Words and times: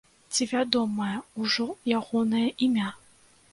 Ці 0.35 0.45
вядомае 0.53 1.17
ўжо 1.45 1.67
ягонае 1.99 2.49
імя? 2.69 2.89